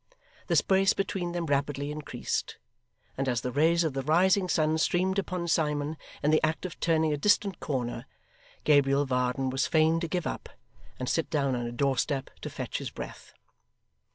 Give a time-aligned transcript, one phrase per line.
[0.47, 2.57] The space between them rapidly increased,
[3.19, 6.79] and as the rays of the rising sun streamed upon Simon in the act of
[6.79, 8.07] turning a distant corner,
[8.63, 10.49] Gabriel Varden was fain to give up,
[10.97, 13.35] and sit down on a doorstep to fetch his breath.